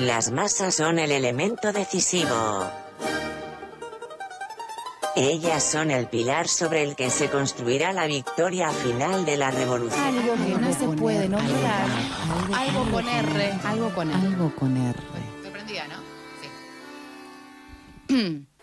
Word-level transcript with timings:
Las 0.00 0.32
masas 0.32 0.74
son 0.74 0.98
el 0.98 1.12
elemento 1.12 1.72
decisivo. 1.72 2.68
Ellas 5.16 5.62
son 5.62 5.92
el 5.92 6.08
pilar 6.08 6.48
sobre 6.48 6.82
el 6.82 6.96
que 6.96 7.08
se 7.08 7.30
construirá 7.30 7.92
la 7.92 8.06
victoria 8.06 8.70
final 8.70 9.24
de 9.24 9.36
la 9.36 9.52
revolución. 9.52 10.02
Algo 10.02 10.34
que 10.34 10.60
no 10.60 10.72
se 10.72 10.88
puede 10.96 11.28
nombrar. 11.28 11.86
Algo 12.52 12.90
con 12.90 13.08
R. 13.08 13.52
Algo 13.64 13.94
con 13.94 14.10
R. 14.10 14.26
Algo 14.26 14.56
con 14.56 14.76
R. 14.76 15.00
¿no? 15.88 15.96
Sí. 18.08 18.46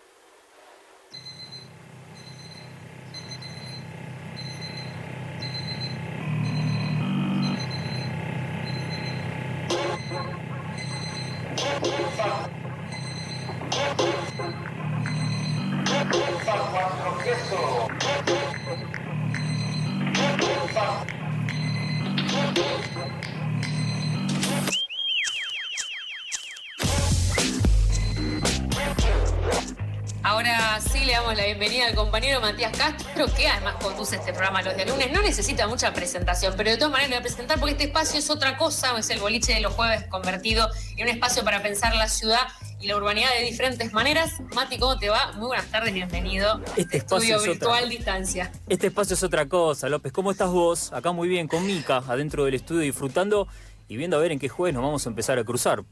Ahora 30.23 30.79
sí 30.81 31.05
le 31.05 31.13
damos 31.13 31.35
la 31.35 31.45
bienvenida 31.45 31.87
al 31.87 31.95
compañero 31.95 32.41
Matías 32.41 32.75
Castro, 32.77 33.27
que 33.33 33.47
además 33.47 33.75
conduce 33.81 34.17
este 34.17 34.33
programa 34.33 34.61
los 34.61 34.75
de 34.75 34.85
lunes. 34.85 35.11
No 35.11 35.21
necesita 35.21 35.67
mucha 35.67 35.93
presentación, 35.93 36.53
pero 36.57 36.69
de 36.69 36.77
todas 36.77 36.91
maneras 36.91 37.09
le 37.09 37.15
voy 37.15 37.19
a 37.19 37.23
presentar 37.23 37.59
porque 37.59 37.71
este 37.73 37.85
espacio 37.85 38.19
es 38.19 38.29
otra 38.29 38.57
cosa, 38.57 38.97
es 38.97 39.09
el 39.09 39.19
boliche 39.19 39.53
de 39.53 39.61
los 39.61 39.73
jueves 39.73 40.05
convertido 40.09 40.69
en 40.97 41.03
un 41.07 41.13
espacio 41.13 41.43
para 41.43 41.61
pensar 41.61 41.95
la 41.95 42.07
ciudad 42.07 42.41
y 42.81 42.87
la 42.87 42.97
urbanidad 42.97 43.29
de 43.37 43.45
diferentes 43.45 43.93
maneras. 43.93 44.39
Mati, 44.55 44.77
¿cómo 44.79 44.97
te 44.97 45.09
va? 45.09 45.31
Muy 45.33 45.47
buenas 45.47 45.67
tardes, 45.67 45.93
bienvenido. 45.93 46.59
Este 46.75 46.97
espacio 46.97 47.35
Estudio 47.37 47.37
es 47.37 47.43
virtual 47.59 47.83
otra- 47.83 47.89
distancia. 47.89 48.51
Este 48.69 48.87
espacio 48.87 49.13
es 49.13 49.23
otra 49.23 49.47
cosa, 49.47 49.87
López. 49.89 50.11
¿Cómo 50.11 50.31
estás 50.31 50.49
vos? 50.49 50.91
Acá 50.93 51.11
muy 51.11 51.27
bien, 51.27 51.47
con 51.47 51.65
Mica, 51.65 51.97
adentro 52.07 52.45
del 52.45 52.55
estudio, 52.55 52.81
disfrutando 52.81 53.47
y 53.87 53.97
viendo 53.97 54.17
a 54.17 54.19
ver 54.19 54.31
en 54.31 54.39
qué 54.39 54.49
jueves 54.49 54.73
nos 54.73 54.83
vamos 54.83 55.05
a 55.05 55.09
empezar 55.09 55.37
a 55.37 55.43
cruzar. 55.43 55.83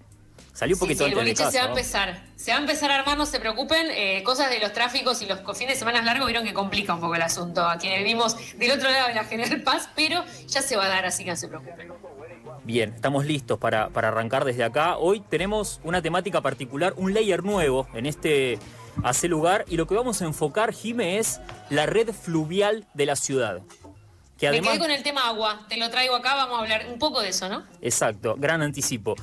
Salió 0.53 0.75
un 0.75 0.80
Sí, 0.80 0.86
poquito 0.88 1.05
sí, 1.05 1.11
el 1.11 1.17
antes 1.19 1.25
de 1.25 1.31
boliche 1.31 1.44
casa, 1.44 1.52
se 1.52 1.58
va 1.59 1.64
a 1.64 1.67
¿no? 1.67 1.73
empezar. 1.77 2.23
Se 2.36 2.52
va 2.52 2.58
a 2.58 2.59
empezar 2.61 2.92
a 2.92 2.95
armar, 2.99 3.17
no 3.17 3.25
se 3.25 3.39
preocupen. 3.39 3.88
eh, 3.92 4.23
cosas 4.23 4.49
de 4.49 4.59
los 4.59 4.73
tráficos 4.73 5.21
y 5.21 5.25
los 5.25 5.39
fines 5.58 5.75
de 5.75 5.80
semana 5.80 6.02
largos 6.02 6.25
vieron 6.27 6.44
que 6.45 6.53
complica 6.53 6.94
un 6.95 6.99
poco 6.99 7.16
el 7.16 7.21
asunto 7.21 7.64
a 7.66 7.77
quienes 7.77 7.99
vivimos 7.99 8.36
del 8.58 8.71
otro 8.71 8.89
lado 8.89 9.08
de 9.08 9.14
la 9.14 9.23
General 9.25 9.61
Paz, 9.61 9.89
pero 9.95 10.23
ya 10.47 10.61
se 10.61 10.75
va 10.75 10.86
a 10.86 10.89
dar, 10.89 11.05
así 11.05 11.23
que 11.23 11.30
no 11.30 11.36
se 11.38 11.47
preocupen. 11.47 11.89
Bien, 12.70 12.94
estamos 12.94 13.25
listos 13.25 13.58
para, 13.58 13.89
para 13.89 14.09
arrancar 14.09 14.45
desde 14.45 14.64
acá. 14.64 14.98
Hoy 14.98 15.22
tenemos 15.22 15.81
una 15.84 16.03
temática 16.03 16.42
particular, 16.42 16.94
un 16.98 17.16
layer 17.16 17.44
nuevo 17.44 17.88
en 17.95 18.06
este 18.06 18.59
hace 19.03 19.28
lugar 19.28 19.66
y 19.67 19.76
lo 19.76 19.88
que 19.88 19.95
vamos 19.95 20.22
a 20.22 20.26
enfocar, 20.26 20.72
Jime, 20.72 21.17
es 21.17 21.42
la 21.72 21.88
red 21.88 22.14
fluvial 22.14 22.86
de 22.94 23.08
la 23.08 23.16
ciudad. 23.16 23.64
Que 24.38 24.45
Me 24.45 24.58
además, 24.58 24.73
quedé 24.73 24.80
con 24.81 24.92
el 24.92 25.02
tema 25.02 25.30
agua, 25.30 25.66
te 25.67 25.78
lo 25.78 25.89
traigo 25.89 26.14
acá, 26.14 26.36
vamos 26.36 26.59
a 26.59 26.61
hablar 26.61 26.86
un 26.94 27.00
poco 27.00 27.22
de 27.22 27.30
eso, 27.30 27.50
¿no? 27.50 27.64
Exacto, 27.81 28.36
gran 28.38 28.61
anticipo. 28.61 29.16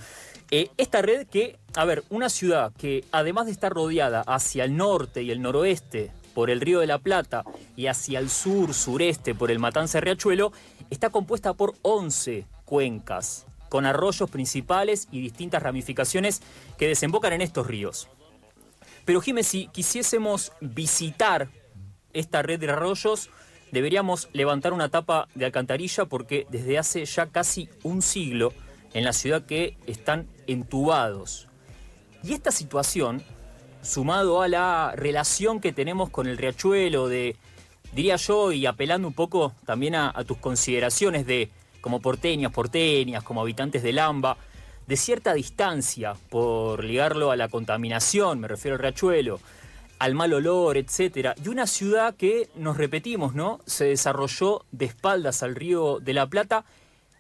Eh, 0.51 0.71
esta 0.77 1.01
red 1.01 1.29
que, 1.29 1.57
a 1.77 1.85
ver, 1.85 2.03
una 2.11 2.29
ciudad 2.31 2.73
que 2.77 3.05
además 3.13 3.47
de 3.47 3.53
estar 3.53 3.73
rodeada 3.73 4.23
hacia 4.27 4.65
el 4.65 4.77
norte 4.77 5.23
y 5.23 5.31
el 5.31 5.41
noroeste 5.41 6.11
por 6.35 6.51
el 6.51 6.61
Río 6.61 6.81
de 6.81 6.87
la 6.87 6.99
Plata 6.99 7.45
y 7.77 7.87
hacia 7.87 8.19
el 8.19 8.29
sur, 8.29 8.75
sureste 8.75 9.35
por 9.35 9.51
el 9.51 9.59
Matanza 9.59 10.01
Riachuelo, 10.01 10.53
está 10.91 11.11
compuesta 11.11 11.55
por 11.55 11.75
11 11.83 12.47
cuencas, 12.65 13.47
con 13.69 13.87
arroyos 13.87 14.31
principales 14.31 15.09
y 15.11 15.21
distintas 15.21 15.63
ramificaciones 15.63 16.43
que 16.79 16.89
desembocan 16.89 17.33
en 17.33 17.43
estos 17.43 17.67
ríos. 17.67 18.09
Pero 19.05 19.21
Jiménez, 19.21 19.47
si 19.47 19.69
quisiésemos 19.69 20.53
visitar 20.61 21.49
esta 22.13 22.43
red 22.43 22.59
de 22.59 22.71
arroyos, 22.71 23.31
deberíamos 23.73 24.29
levantar 24.33 24.73
una 24.73 24.89
tapa 24.89 25.29
de 25.35 25.45
alcantarilla 25.45 26.07
porque 26.07 26.47
desde 26.51 26.79
hace 26.79 27.05
ya 27.05 27.27
casi 27.27 27.69
un 27.83 28.03
siglo 28.03 28.53
en 28.95 29.05
la 29.05 29.13
ciudad 29.13 29.45
que 29.45 29.77
están 29.87 30.27
entubados. 30.47 31.49
Y 32.23 32.33
esta 32.33 32.51
situación, 32.51 33.23
sumado 33.83 34.43
a 34.43 34.49
la 34.49 34.93
relación 34.97 35.61
que 35.61 35.73
tenemos 35.73 36.11
con 36.11 36.27
el 36.27 36.39
riachuelo, 36.39 37.09
de, 37.09 37.37
diría 37.97 38.17
yo, 38.17 38.53
y 38.53 38.67
apelando 38.67 39.09
un 39.09 39.15
poco 39.15 39.55
también 39.65 39.95
a, 39.95 40.13
tus 40.25 40.37
consideraciones 40.37 41.27
de 41.27 41.49
como 41.81 42.01
porteñas, 42.01 42.53
porteñas, 42.53 43.25
como 43.25 43.41
habitantes 43.41 43.83
del 43.83 43.99
AMBA, 43.99 44.37
de 44.87 44.97
cierta 44.99 45.33
distancia 45.33 46.15
por 46.29 46.85
ligarlo 46.85 47.31
a 47.31 47.37
la 47.37 47.49
contaminación, 47.49 48.39
me 48.39 48.49
refiero 48.49 48.75
al 48.75 48.83
riachuelo, 48.83 49.41
al 49.99 50.15
mal 50.15 50.35
olor, 50.35 50.77
etcétera, 50.77 51.35
de 51.39 51.49
una 51.49 51.67
ciudad 51.67 52.15
que, 52.15 52.51
nos 52.55 52.77
repetimos, 52.77 53.35
¿no? 53.35 53.61
Se 53.65 53.87
desarrolló 53.87 54.67
de 54.73 54.85
espaldas 54.85 55.43
al 55.43 55.55
río 55.55 55.99
de 55.99 56.13
la 56.13 56.27
Plata, 56.27 56.67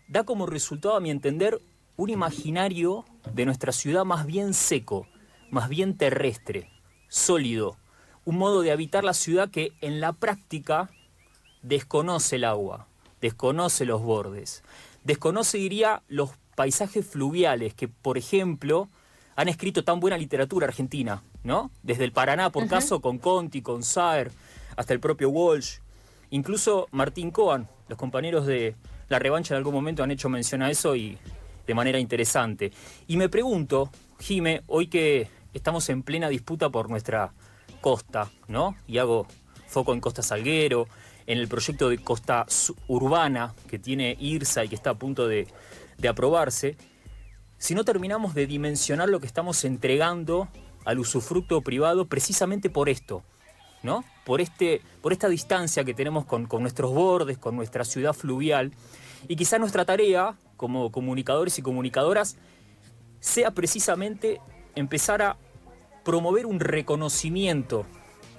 da 0.08 0.24
como 0.24 0.44
resultado, 0.44 0.96
a 0.96 1.00
mi 1.00 1.10
entender, 1.10 1.58
un 1.96 2.10
imaginario 2.10 3.06
de 3.32 3.46
nuestra 3.46 3.72
ciudad 3.72 4.04
más 4.04 4.26
bien 4.26 4.52
seco, 4.52 5.06
más 5.50 5.70
bien 5.70 5.96
terrestre, 5.96 6.68
sólido, 7.08 7.78
un 8.26 8.36
modo 8.36 8.60
de 8.60 8.72
habitar 8.72 9.04
la 9.04 9.14
ciudad 9.14 9.48
que 9.50 9.72
en 9.80 10.00
la 10.00 10.12
práctica 10.12 10.90
desconoce 11.62 12.36
el 12.36 12.44
agua, 12.44 12.88
desconoce 13.20 13.86
los 13.86 14.02
bordes, 14.02 14.64
desconoce, 15.04 15.58
diría, 15.58 16.02
los 16.08 16.30
paisajes 16.56 17.06
fluviales 17.06 17.72
que, 17.72 17.86
por 17.86 18.18
ejemplo, 18.18 18.88
han 19.36 19.48
escrito 19.48 19.84
tan 19.84 20.00
buena 20.00 20.18
literatura 20.18 20.66
argentina, 20.66 21.22
¿no? 21.44 21.70
Desde 21.84 22.04
el 22.04 22.10
Paraná, 22.10 22.50
por 22.50 22.66
caso, 22.66 23.00
con 23.00 23.18
Conti, 23.18 23.62
con 23.62 23.84
Saer, 23.84 24.32
hasta 24.76 24.92
el 24.92 24.98
propio 24.98 25.30
Walsh, 25.30 25.78
incluso 26.30 26.88
Martín 26.90 27.30
Coan, 27.30 27.68
los 27.88 27.96
compañeros 27.96 28.44
de 28.44 28.74
La 29.08 29.20
Revancha 29.20 29.54
en 29.54 29.58
algún 29.58 29.74
momento 29.74 30.02
han 30.02 30.10
hecho 30.10 30.28
mención 30.28 30.62
a 30.62 30.70
eso 30.70 30.96
y 30.96 31.16
de 31.64 31.74
manera 31.74 32.00
interesante. 32.00 32.72
Y 33.06 33.16
me 33.18 33.28
pregunto, 33.28 33.90
Jime, 34.18 34.62
hoy 34.66 34.88
que 34.88 35.28
estamos 35.54 35.88
en 35.90 36.02
plena 36.02 36.28
disputa 36.28 36.70
por 36.70 36.90
nuestra 36.90 37.32
costa, 37.80 38.30
¿no? 38.48 38.76
Y 38.86 38.98
hago 38.98 39.26
foco 39.66 39.92
en 39.92 40.00
Costa 40.00 40.22
Salguero, 40.22 40.88
en 41.26 41.38
el 41.38 41.48
proyecto 41.48 41.88
de 41.88 41.98
costa 41.98 42.46
urbana 42.86 43.54
que 43.68 43.78
tiene 43.78 44.16
IRSA 44.18 44.64
y 44.64 44.68
que 44.68 44.74
está 44.76 44.90
a 44.90 44.94
punto 44.94 45.26
de, 45.26 45.48
de 45.98 46.08
aprobarse, 46.08 46.76
si 47.58 47.74
no 47.74 47.84
terminamos 47.84 48.34
de 48.34 48.46
dimensionar 48.46 49.08
lo 49.08 49.20
que 49.20 49.26
estamos 49.26 49.64
entregando 49.64 50.48
al 50.84 50.98
usufructo 50.98 51.60
privado 51.62 52.06
precisamente 52.06 52.70
por 52.70 52.88
esto, 52.88 53.22
¿no? 53.82 54.04
Por, 54.24 54.40
este, 54.40 54.82
por 55.02 55.12
esta 55.12 55.28
distancia 55.28 55.84
que 55.84 55.94
tenemos 55.94 56.26
con, 56.26 56.46
con 56.46 56.62
nuestros 56.62 56.92
bordes, 56.92 57.38
con 57.38 57.56
nuestra 57.56 57.84
ciudad 57.84 58.12
fluvial. 58.12 58.72
Y 59.26 59.36
quizá 59.36 59.58
nuestra 59.58 59.84
tarea 59.84 60.36
como 60.56 60.92
comunicadores 60.92 61.58
y 61.58 61.62
comunicadoras 61.62 62.36
sea 63.20 63.50
precisamente 63.50 64.40
empezar 64.74 65.22
a 65.22 65.36
promover 66.06 66.46
un 66.46 66.60
reconocimiento 66.60 67.84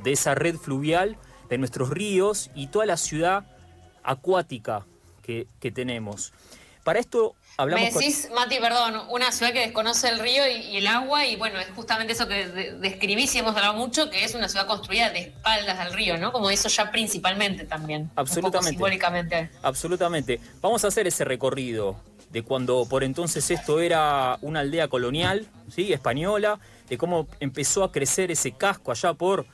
de 0.02 0.14
esa 0.14 0.34
red 0.34 0.56
fluvial, 0.56 1.18
de 1.50 1.58
nuestros 1.60 1.90
ríos 1.90 2.50
y 2.56 2.68
toda 2.68 2.86
la 2.86 2.98
ciudad 2.98 3.46
acuática 4.04 4.86
que, 5.22 5.48
que 5.60 5.72
tenemos. 5.72 6.34
Para 6.84 7.00
esto 7.00 7.36
hablamos 7.58 7.86
Me 7.88 7.92
con- 7.92 8.00
decís, 8.02 8.30
Mati, 8.34 8.60
perdón, 8.60 9.02
una 9.10 9.32
ciudad 9.34 9.52
que 9.52 9.60
desconoce 9.60 10.08
el 10.08 10.20
río 10.20 10.48
y, 10.48 10.62
y 10.68 10.78
el 10.78 10.88
agua, 10.88 11.26
y 11.26 11.36
bueno, 11.36 11.60
es 11.60 11.68
justamente 11.76 12.14
eso 12.14 12.26
que 12.28 12.48
de- 12.48 12.72
describís 12.80 13.36
y 13.36 13.40
hemos 13.40 13.54
hablado 13.56 13.74
mucho, 13.74 14.10
que 14.10 14.24
es 14.24 14.34
una 14.36 14.48
ciudad 14.48 14.66
construida 14.68 15.10
de 15.10 15.20
espaldas 15.20 15.78
al 15.80 15.92
río, 15.94 16.18
¿no? 16.18 16.32
Como 16.32 16.50
eso 16.50 16.70
ya 16.70 16.90
principalmente 16.92 17.66
también. 17.66 18.10
Absolutamente. 18.16 18.70
simbólicamente. 18.72 19.50
Absolutamente. 19.62 20.40
Vamos 20.62 20.86
a 20.86 20.88
hacer 20.88 21.08
ese 21.08 21.26
recorrido 21.26 21.98
de 22.30 22.44
cuando 22.44 22.86
por 22.88 23.04
entonces 23.04 23.50
esto 23.52 23.82
era 23.82 24.38
una 24.42 24.62
aldea 24.62 24.88
colonial, 24.88 25.46
¿sí? 25.74 25.92
española, 25.92 26.60
de 26.90 26.98
cómo 26.98 27.28
empezó 27.40 27.84
a 27.84 27.92
crecer 27.92 28.32
ese 28.32 28.52
casco 28.52 28.92
allá 28.92 29.14
por 29.14 29.46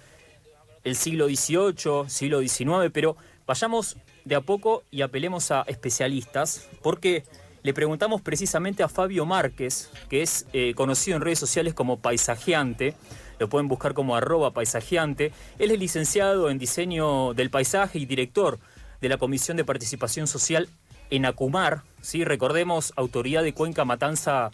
el 0.83 0.95
siglo 0.95 1.27
XVIII, 1.27 2.09
siglo 2.09 2.41
XIX, 2.41 2.91
pero 2.91 3.15
vayamos 3.45 3.97
de 4.25 4.35
a 4.35 4.41
poco 4.41 4.83
y 4.91 5.01
apelemos 5.01 5.51
a 5.51 5.63
especialistas, 5.67 6.67
porque 6.81 7.23
le 7.63 7.73
preguntamos 7.73 8.21
precisamente 8.21 8.83
a 8.83 8.89
Fabio 8.89 9.25
Márquez, 9.25 9.89
que 10.09 10.21
es 10.21 10.47
eh, 10.53 10.73
conocido 10.75 11.17
en 11.17 11.23
redes 11.23 11.39
sociales 11.39 11.73
como 11.73 11.99
paisajeante, 11.99 12.95
lo 13.39 13.49
pueden 13.49 13.67
buscar 13.67 13.93
como 13.93 14.15
arroba 14.15 14.51
paisajeante, 14.51 15.31
él 15.59 15.71
es 15.71 15.79
licenciado 15.79 16.49
en 16.49 16.59
diseño 16.59 17.33
del 17.33 17.49
paisaje 17.49 17.99
y 17.99 18.05
director 18.05 18.59
de 19.01 19.09
la 19.09 19.17
Comisión 19.17 19.57
de 19.57 19.65
Participación 19.65 20.27
Social 20.27 20.69
en 21.09 21.25
Acumar, 21.25 21.83
¿sí? 22.01 22.23
recordemos, 22.23 22.93
Autoridad 22.95 23.43
de 23.43 23.53
Cuenca 23.53 23.85
Matanza 23.85 24.51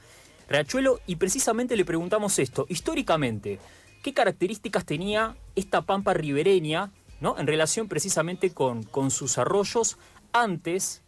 Riachuelo, 0.49 0.99
y 1.05 1.17
precisamente 1.17 1.77
le 1.77 1.85
preguntamos 1.85 2.39
esto, 2.39 2.65
históricamente, 2.69 3.59
¿qué 4.01 4.13
características 4.13 4.83
tenía 4.83 5.35
esta 5.55 5.83
pampa 5.83 6.13
ribereña 6.13 6.91
¿no? 7.21 7.37
en 7.37 7.45
relación 7.45 7.87
precisamente 7.87 8.49
con, 8.49 8.83
con 8.83 9.11
sus 9.11 9.37
arroyos 9.37 9.97
antes 10.33 11.03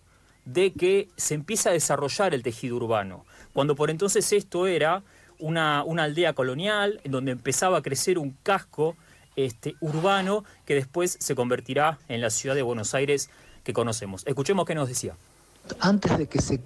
de 0.46 0.72
que 0.74 1.10
se 1.18 1.34
empiece 1.34 1.70
a 1.70 1.72
desarrollar 1.72 2.36
el 2.36 2.44
tejido 2.44 2.76
urbano? 2.76 3.26
Cuando 3.54 3.76
por 3.76 3.90
entonces 3.90 4.32
esto 4.32 4.68
era 4.68 5.02
una, 5.40 5.84
una 5.84 6.04
aldea 6.04 6.34
colonial 6.34 7.02
en 7.04 7.12
donde 7.12 7.32
empezaba 7.32 7.80
a 7.80 7.82
crecer 7.82 8.20
un 8.20 8.38
casco 8.44 8.96
este, 9.36 9.76
urbano 9.80 10.44
que 10.66 10.76
después 10.76 11.18
se 11.20 11.36
convertirá 11.36 11.98
en 12.08 12.22
la 12.22 12.30
ciudad 12.30 12.56
de 12.56 12.62
Buenos 12.62 12.94
Aires 12.94 13.30
que 13.64 13.74
conocemos. 13.74 14.24
Escuchemos 14.28 14.66
qué 14.66 14.76
nos 14.76 14.88
decía. 14.88 15.16
Antes 15.80 16.18
de 16.18 16.28
que 16.28 16.42
se 16.42 16.60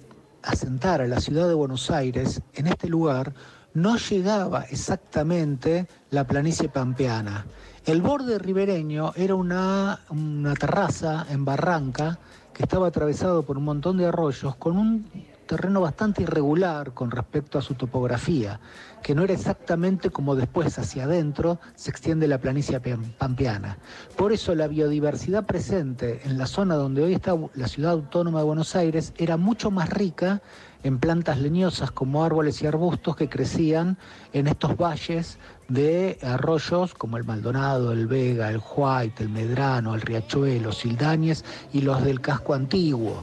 asentara 0.46 1.06
la 1.06 1.20
ciudad 1.20 1.48
de 1.48 1.54
Buenos 1.54 1.90
Aires, 1.90 2.40
en 2.54 2.68
este 2.68 2.88
lugar 2.88 3.34
no 3.74 3.98
llegaba 3.98 4.62
exactamente 4.62 5.86
la 6.10 6.26
planicie 6.26 6.68
pampeana. 6.68 7.44
El 7.84 8.00
borde 8.00 8.38
ribereño 8.38 9.12
era 9.16 9.34
una, 9.34 10.00
una 10.08 10.54
terraza 10.54 11.26
en 11.28 11.44
barranca 11.44 12.18
que 12.54 12.62
estaba 12.62 12.88
atravesado 12.88 13.42
por 13.42 13.58
un 13.58 13.64
montón 13.64 13.98
de 13.98 14.06
arroyos 14.06 14.56
con 14.56 14.78
un 14.78 15.10
terreno 15.46 15.80
bastante 15.80 16.22
irregular 16.22 16.92
con 16.92 17.10
respecto 17.10 17.58
a 17.58 17.62
su 17.62 17.74
topografía, 17.74 18.60
que 19.02 19.14
no 19.14 19.22
era 19.22 19.32
exactamente 19.32 20.10
como 20.10 20.34
después 20.34 20.78
hacia 20.78 21.04
adentro 21.04 21.60
se 21.74 21.90
extiende 21.90 22.28
la 22.28 22.40
planicie 22.40 22.80
pampeana. 23.18 23.78
Por 24.16 24.32
eso 24.32 24.54
la 24.54 24.68
biodiversidad 24.68 25.46
presente 25.46 26.20
en 26.24 26.38
la 26.38 26.46
zona 26.46 26.74
donde 26.74 27.02
hoy 27.02 27.14
está 27.14 27.34
la 27.54 27.68
ciudad 27.68 27.92
autónoma 27.92 28.40
de 28.40 28.44
Buenos 28.44 28.76
Aires 28.76 29.14
era 29.16 29.36
mucho 29.36 29.70
más 29.70 29.90
rica 29.90 30.42
en 30.82 30.98
plantas 30.98 31.38
leñosas 31.38 31.90
como 31.90 32.24
árboles 32.24 32.62
y 32.62 32.66
arbustos 32.66 33.16
que 33.16 33.28
crecían 33.28 33.98
en 34.32 34.46
estos 34.46 34.76
valles 34.76 35.38
de 35.68 36.18
arroyos 36.22 36.94
como 36.94 37.16
el 37.16 37.24
Maldonado, 37.24 37.92
el 37.92 38.06
Vega, 38.06 38.50
el 38.50 38.60
White, 38.76 39.22
el 39.22 39.28
Medrano, 39.28 39.94
el 39.94 40.00
Riachuelo, 40.00 40.72
Sildañez 40.72 41.44
y 41.72 41.80
los 41.80 42.04
del 42.04 42.20
casco 42.20 42.54
antiguo. 42.54 43.20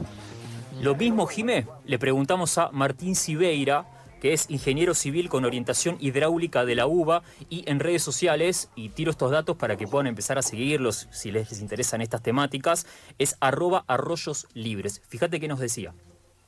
Lo 0.80 0.94
mismo, 0.94 1.26
Jimé, 1.26 1.66
le 1.86 1.98
preguntamos 1.98 2.58
a 2.58 2.70
Martín 2.70 3.14
Siveira, 3.14 3.86
que 4.20 4.32
es 4.32 4.46
ingeniero 4.48 4.94
civil 4.94 5.28
con 5.28 5.44
orientación 5.44 5.96
hidráulica 6.00 6.64
de 6.64 6.74
la 6.74 6.86
UBA 6.86 7.22
y 7.50 7.68
en 7.68 7.78
redes 7.78 8.02
sociales, 8.02 8.68
y 8.74 8.88
tiro 8.88 9.10
estos 9.10 9.30
datos 9.30 9.56
para 9.56 9.76
que 9.76 9.86
puedan 9.86 10.06
empezar 10.06 10.38
a 10.38 10.42
seguirlos 10.42 11.08
si 11.12 11.30
les, 11.30 11.60
interesan 11.60 12.00
estas 12.00 12.22
temáticas, 12.22 12.86
es 13.18 13.36
arroba 13.40 13.84
arroyos 13.86 14.46
libres. 14.54 15.02
Fíjate 15.08 15.40
qué 15.40 15.48
nos 15.48 15.60
decía. 15.60 15.94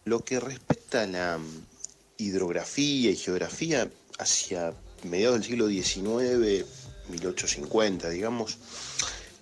Lo 0.05 0.25
que 0.25 0.40
respecta 0.40 1.02
a 1.02 1.06
la 1.06 1.38
hidrografía 2.17 3.11
y 3.11 3.17
geografía, 3.17 3.90
hacia 4.19 4.73
mediados 5.02 5.40
del 5.40 5.44
siglo 5.44 5.69
XIX, 5.69 6.64
1850, 7.11 8.08
digamos, 8.11 8.58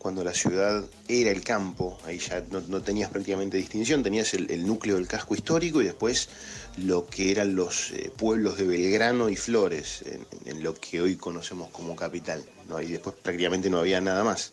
cuando 0.05 0.23
la 0.23 0.35
ciudad 0.35 0.85
era 1.09 1.31
el 1.31 1.41
campo, 1.41 1.99
ahí 2.05 2.19
ya 2.19 2.45
no, 2.51 2.83
tenías 2.83 3.09
prácticamente 3.09 3.57
distinción, 3.57 4.03
tenías 4.03 4.35
el, 4.35 4.67
núcleo 4.67 4.97
del 4.97 5.09
casco 5.09 5.35
histórico 5.35 5.81
y 5.81 5.87
después 5.87 6.29
lo 6.77 7.07
que 7.07 7.31
eran 7.31 7.57
los 7.57 7.91
eh, 7.93 8.13
pueblos 8.15 8.59
de 8.59 8.67
Belgrano 8.67 9.31
y 9.31 9.37
Flores, 9.37 10.05
en, 10.45 10.63
lo 10.63 10.75
que 10.75 11.01
hoy 11.01 11.17
conocemos 11.17 11.71
como 11.71 11.97
capital. 11.97 12.45
¿no? 12.69 12.83
Y 12.83 12.89
después 12.89 13.17
prácticamente 13.23 13.71
no 13.71 13.79
había 13.79 13.99
nada 14.03 14.23
más, 14.25 14.53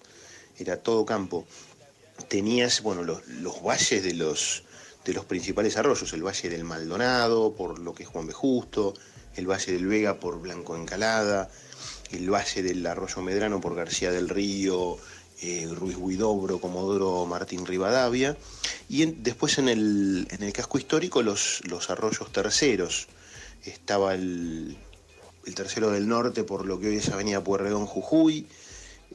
era 0.57 0.77
todo 0.77 1.05
campo. 1.05 1.45
Tenías 2.29 2.81
bueno, 2.81 3.03
los, 3.03 3.61
valles 3.61 4.03
de 4.03 4.13
los, 4.13 4.63
de 5.03 5.11
los 5.11 5.25
principales 5.25 5.75
arroyos, 5.75 6.13
el 6.13 6.25
valle 6.25 6.47
del 6.47 6.63
Maldonado, 6.63 7.53
por 7.55 7.77
lo 7.77 7.93
que 7.93 8.03
es 8.03 8.09
Juan 8.09 8.25
B. 8.25 8.31
Justo, 8.31 8.93
el 9.35 9.47
valle 9.51 9.73
del 9.73 9.85
Vega 9.85 10.17
por 10.17 10.39
Blanco 10.39 10.77
Encalada, 10.77 11.49
el 12.11 12.29
valle 12.29 12.63
del 12.63 12.85
arroyo 12.85 13.21
Medrano 13.21 13.59
por 13.59 13.75
García 13.75 14.11
del 14.11 14.29
Río, 14.29 14.97
eh, 15.41 15.67
Ruiz 15.73 15.97
Huidobro, 15.97 16.59
Comodoro 16.59 17.25
Martín 17.25 17.65
Rivadavia, 17.65 18.37
y 18.87 19.05
después 19.05 19.57
en 19.57 19.69
el, 19.69 20.27
casco 20.53 20.77
histórico 20.77 21.23
los, 21.23 21.61
los 21.67 21.89
arroyos 21.89 22.31
terceros. 22.31 23.07
Estaba 23.65 24.13
el, 24.13 24.77
tercero 25.55 25.89
del 25.89 26.07
norte 26.07 26.43
por 26.43 26.65
lo 26.65 26.79
que 26.79 26.89
hoy 26.89 26.97
es 26.97 27.09
Avenida 27.09 27.43
Puerredón 27.43 27.87
Jujuy, 27.87 28.47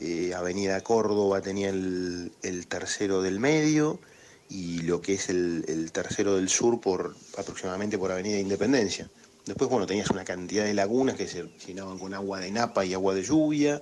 eh, 0.01 0.35
Avenida 0.35 0.81
Córdoba 0.83 1.41
tenía 1.41 1.71
el, 1.71 2.33
tercero 2.69 3.23
del 3.23 3.39
medio 3.39 4.01
y 4.49 4.83
lo 4.83 5.01
que 5.01 5.15
es 5.15 5.29
el, 5.29 5.65
el, 5.69 5.93
tercero 5.93 6.37
del 6.37 6.49
sur 6.49 6.81
por 6.81 7.17
aproximadamente 7.39 7.99
por 7.99 8.11
Avenida 8.11 8.39
Independencia. 8.39 9.09
Después, 9.47 9.71
bueno, 9.71 9.87
tenías 9.87 10.11
una 10.11 10.25
cantidad 10.25 10.65
de 10.65 10.75
lagunas 10.75 11.15
que 11.15 11.29
se 11.29 11.45
llenaban 11.67 12.01
con 12.01 12.13
agua 12.15 12.41
de 12.41 12.51
napa 12.51 12.85
y 12.85 12.95
agua 12.95 13.15
de 13.15 13.23
lluvia, 13.23 13.81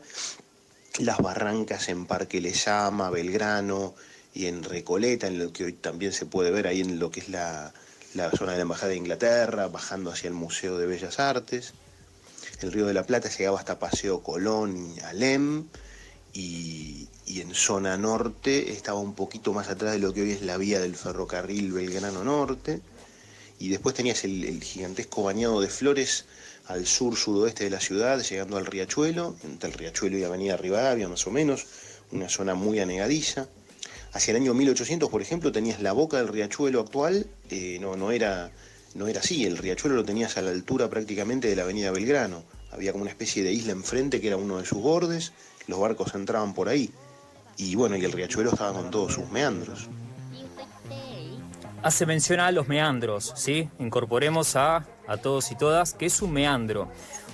las 0.99 1.19
barrancas 1.19 1.89
en 1.89 2.07
Parque 2.07 2.41
Lezama, 2.41 3.11
Belgrano 3.11 3.95
y 4.33 4.47
en 4.47 4.63
Recoleta, 4.63 5.27
en 5.27 5.39
lo 5.39 5.53
que 5.53 5.65
hoy 5.65 5.73
también 5.73 6.13
se 6.13 6.27
puede 6.27 6.51
ver 6.51 6.67
ahí 6.67 6.81
en 6.81 6.99
lo 6.99 7.11
que 7.11 7.21
es 7.21 7.29
la, 7.29 7.73
zona 8.37 8.53
de 8.53 8.59
la 8.59 8.63
Embajada 8.63 8.89
de 8.89 8.97
Inglaterra, 8.97 9.69
bajando 9.69 10.11
hacia 10.11 10.29
el 10.29 10.35
Museo 10.35 10.79
de 10.79 10.87
Bellas 10.87 11.19
Artes. 11.19 11.75
El 12.61 12.73
Río 12.73 12.87
de 12.87 12.95
la 12.95 13.05
Plata 13.05 13.29
llegaba 13.29 13.59
hasta 13.59 13.79
Paseo 13.79 14.23
Colón 14.23 14.95
y 14.97 15.01
Alem, 15.01 15.67
y, 16.33 17.09
en 17.27 17.55
zona 17.55 17.97
norte 17.97 18.73
estaba 18.73 19.01
un 19.01 19.15
poquito 19.15 19.53
más 19.53 19.69
atrás 19.69 19.93
de 19.93 19.99
lo 19.99 20.13
que 20.13 20.23
hoy 20.23 20.31
es 20.33 20.43
la 20.43 20.57
vía 20.57 20.79
del 20.79 20.95
ferrocarril 20.95 21.73
Belgrano 21.73 22.23
Norte. 22.23 22.81
Y 23.59 23.69
después 23.69 23.95
tenías 23.95 24.25
el, 24.25 24.63
gigantesco 24.63 25.23
bañado 25.23 25.61
de 25.61 25.69
flores 25.69 26.27
al 26.67 26.87
sur-sudoeste 26.87 27.65
de 27.65 27.71
la 27.71 27.81
ciudad, 27.81 28.21
llegando 28.21 28.57
al 28.57 28.67
riachuelo, 28.67 29.37
entre 29.45 29.71
el 29.71 29.77
riachuelo 29.77 30.19
y 30.19 30.25
Avenida 30.25 30.57
Rivadavia 30.57 31.09
más 31.09 31.27
o 31.27 31.31
menos, 31.31 31.67
una 32.11 32.29
zona 32.29 32.55
muy 32.55 32.81
anegadiza. 32.81 33.49
Hacia 34.13 34.33
el 34.33 34.43
año 34.43 34.55
1800, 34.55 35.09
por 35.09 35.23
ejemplo, 35.23 35.53
tenías 35.53 35.81
la 35.81 35.93
boca 35.93 36.19
del 36.19 36.29
riachuelo 36.29 36.81
actual, 36.81 37.27
eh, 37.51 37.79
no, 37.81 37.97
no, 37.97 38.13
era, 38.13 38.51
no 38.95 39.09
era 39.09 39.21
así, 39.21 39.45
el 39.45 39.59
riachuelo 39.59 39.97
lo 39.97 40.05
tenías 40.05 40.37
a 40.37 40.43
la 40.43 40.51
altura 40.51 40.89
prácticamente 40.89 41.49
de 41.49 41.57
la 41.57 41.63
Avenida 41.63 41.91
Belgrano, 41.91 42.45
había 42.71 42.93
como 42.93 43.03
una 43.03 43.11
especie 43.11 43.43
de 43.43 43.53
isla 43.53 43.73
enfrente 43.73 44.21
que 44.21 44.29
era 44.29 44.37
uno 44.37 44.59
de 44.59 44.65
sus 44.65 44.81
bordes, 44.81 45.33
los 45.67 45.81
barcos 45.81 46.15
entraban 46.15 46.55
por 46.55 46.69
ahí, 46.69 46.91
y 47.57 47.75
bueno, 47.75 47.97
y 47.97 48.05
el 48.05 48.13
riachuelo 48.13 48.51
estaba 48.51 48.73
con 48.73 48.91
todos 48.91 49.15
sus 49.15 49.29
meandros 49.31 49.89
hace 51.85 52.07
mención 52.07 52.41
a 52.41 52.51
los 52.51 52.67
meandros, 52.67 53.33
¿sí? 53.37 53.69
Incorporemos 53.79 54.57
a, 54.57 54.87
a 55.07 55.17
todos 55.19 55.51
y 55.53 55.55
todas, 55.55 55.93
que 55.93 56.07
es 56.07 56.23
un 56.23 56.33
meandro. 56.33 56.89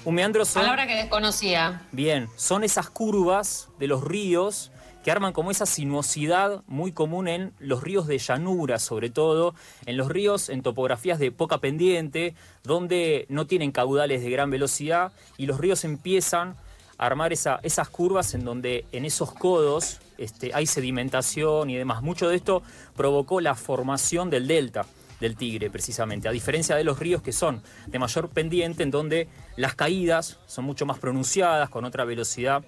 Un 0.04 0.16
meandro 0.16 0.44
son... 0.44 0.62
Palabra 0.62 0.88
que 0.88 0.96
desconocía. 0.96 1.86
Bien, 1.92 2.28
son 2.36 2.64
esas 2.64 2.90
curvas 2.90 3.68
de 3.78 3.86
los 3.86 4.02
ríos 4.02 4.72
que 5.04 5.12
arman 5.12 5.32
como 5.32 5.52
esa 5.52 5.66
sinuosidad 5.66 6.62
muy 6.66 6.90
común 6.90 7.28
en 7.28 7.52
los 7.60 7.82
ríos 7.82 8.08
de 8.08 8.18
llanura, 8.18 8.80
sobre 8.80 9.08
todo, 9.08 9.54
en 9.86 9.96
los 9.96 10.08
ríos 10.08 10.48
en 10.48 10.62
topografías 10.62 11.20
de 11.20 11.30
poca 11.30 11.58
pendiente, 11.58 12.34
donde 12.64 13.26
no 13.28 13.46
tienen 13.46 13.70
caudales 13.70 14.20
de 14.20 14.30
gran 14.30 14.50
velocidad 14.50 15.12
y 15.38 15.46
los 15.46 15.58
ríos 15.58 15.84
empiezan 15.84 16.56
a 16.98 17.06
armar 17.06 17.32
esa, 17.32 17.60
esas 17.62 17.88
curvas 17.88 18.34
en 18.34 18.44
donde 18.44 18.84
en 18.90 19.04
esos 19.04 19.32
codos 19.32 20.00
este, 20.20 20.50
hay 20.54 20.66
sedimentación 20.66 21.70
y 21.70 21.76
demás. 21.76 22.02
Mucho 22.02 22.28
de 22.28 22.36
esto 22.36 22.62
provocó 22.94 23.40
la 23.40 23.54
formación 23.54 24.28
del 24.28 24.46
delta 24.46 24.84
del 25.18 25.34
Tigre, 25.36 25.70
precisamente, 25.70 26.28
a 26.28 26.30
diferencia 26.30 26.76
de 26.76 26.84
los 26.84 26.98
ríos 26.98 27.22
que 27.22 27.32
son 27.32 27.62
de 27.86 27.98
mayor 27.98 28.28
pendiente, 28.28 28.82
en 28.82 28.90
donde 28.90 29.28
las 29.56 29.74
caídas 29.74 30.38
son 30.46 30.64
mucho 30.66 30.86
más 30.86 30.98
pronunciadas, 30.98 31.70
con 31.70 31.84
otra 31.84 32.04
velocidad 32.04 32.64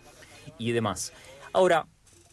y 0.59 0.73
demás. 0.73 1.13
Ahora, 1.53 1.87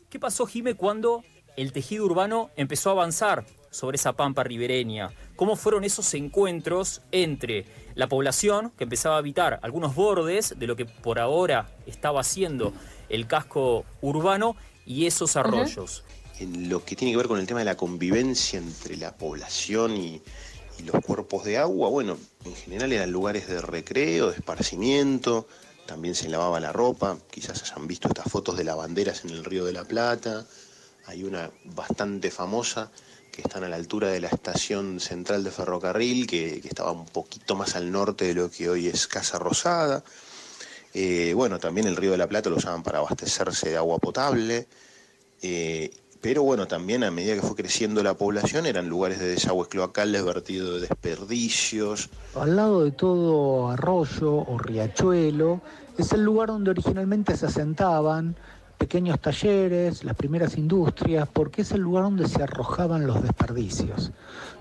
¿qué 0.10 0.20
pasó, 0.20 0.46
Jime, 0.46 0.76
cuando 0.76 1.24
el 1.58 1.74
tejido 1.74 2.06
urbano 2.06 2.50
empezó 2.56 2.90
a 2.90 2.94
avanzar 2.94 3.46
sobre 3.72 3.96
esa 3.96 4.14
pampa 4.14 4.44
ribereña? 4.44 5.12
¿Cómo 5.36 5.56
fueron 5.56 5.84
esos 5.84 6.14
encuentros 6.14 7.02
entre 7.12 7.66
la 7.96 8.08
población 8.08 8.72
que 8.78 8.86
empezaba 8.86 9.16
a 9.16 9.20
habitar 9.20 9.60
algunos 9.64 9.96
bordes 9.96 10.56
de 10.58 10.68
lo 10.68 10.76
que 10.76 10.86
por 10.86 11.20
ahora 11.20 11.68
estaba 11.86 12.22
haciendo 12.22 12.74
el 13.10 13.28
casco 13.28 13.86
urbano 14.02 14.56
y 14.86 15.06
esos 15.06 15.36
arroyos. 15.36 16.04
En 16.40 16.70
lo 16.70 16.84
que 16.86 16.96
tiene 16.96 17.12
que 17.12 17.18
ver 17.18 17.28
con 17.28 17.40
el 17.40 17.48
tema 17.48 17.60
de 17.60 17.66
la 17.66 17.76
convivencia 17.76 18.60
entre 18.60 18.98
la 18.98 19.16
población 19.16 19.98
y, 19.98 20.22
los 20.86 21.04
cuerpos 21.04 21.44
de 21.44 21.58
agua, 21.58 21.90
bueno, 21.90 22.18
en 22.46 22.56
general 22.56 22.94
eran 22.94 23.12
lugares 23.12 23.50
de 23.50 23.60
recreo, 23.60 24.30
de 24.30 24.38
esparcimiento, 24.38 25.46
también 25.86 26.16
se 26.16 26.30
lavaba 26.30 26.62
la 26.62 26.72
ropa, 26.72 27.18
quizás 27.30 27.62
hayan 27.64 27.86
visto 27.86 28.08
estas 28.08 28.32
fotos 28.32 28.56
de 28.56 28.64
lavanderas 28.64 29.26
en 29.26 29.32
el 29.32 29.44
Río 29.44 29.66
de 29.66 29.74
la 29.74 29.84
Plata, 29.84 30.46
hay 31.06 31.26
una 31.26 31.52
bastante 31.66 32.32
famosa 32.32 32.92
que 33.32 33.42
están 33.42 33.64
a 33.64 33.70
la 33.70 33.78
altura 33.78 34.10
de 34.10 34.20
la 34.20 34.28
estación 34.28 35.00
central 35.00 35.44
de 35.44 35.52
ferrocarril, 35.52 36.28
que, 36.28 36.62
estaba 36.64 36.92
un 36.92 37.06
poquito 37.06 37.56
más 37.56 37.76
al 37.76 37.92
norte 37.92 38.26
de 38.26 38.34
lo 38.34 38.52
que 38.52 38.70
hoy 38.70 38.88
es 38.88 39.08
Casa 39.08 39.40
Rosada. 39.40 40.04
Eh, 40.94 41.34
bueno, 41.36 41.60
también 41.60 41.88
el 41.88 41.96
Río 41.96 42.12
de 42.12 42.18
la 42.18 42.28
Plata 42.28 42.50
lo 42.50 42.58
usaban 42.58 42.84
para 42.84 43.00
abastecerse 43.00 43.70
de 43.70 43.78
agua 43.78 44.00
potable. 44.00 44.68
Eh, 45.42 45.92
pero 46.22 46.44
bueno, 46.44 46.68
también 46.68 47.04
a 47.04 47.12
medida 47.12 47.36
que 47.36 47.42
fue 47.42 47.56
creciendo 47.56 48.04
la 48.04 48.16
población 48.16 48.66
eran 48.66 48.90
lugares 48.90 49.20
de 49.20 49.28
desagües 49.28 49.70
cloacales, 49.70 50.26
vertido 50.26 50.74
de 50.74 50.82
desperdicios. 50.82 52.10
Al 52.36 52.58
lado 52.58 52.84
de 52.84 52.92
todo 52.92 53.70
arroyo 53.70 54.34
o 54.34 54.58
riachuelo 54.58 55.62
es 55.98 56.12
el 56.12 56.24
lugar 56.24 56.50
donde 56.50 56.72
originalmente 56.72 57.38
se 57.38 57.46
asentaban 57.46 58.36
pequeños 58.80 59.20
talleres, 59.20 60.06
las 60.06 60.16
primeras 60.16 60.58
industrias, 60.58 61.28
porque 61.32 61.64
es 61.64 61.72
el 61.74 61.82
lugar 61.82 62.06
donde 62.06 62.28
se 62.28 62.42
arrojaban 62.42 63.06
los 63.06 63.22
desperdicios. 63.22 64.12